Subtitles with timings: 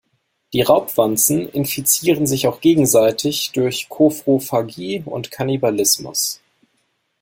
[0.53, 6.41] Die Raubwanzen infizieren sich auch gegenseitig durch Koprophagie und „Kannibalismus“.